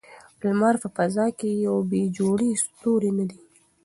[0.45, 3.39] لمر په فضا کې یو بې جوړې ستوری نه دی.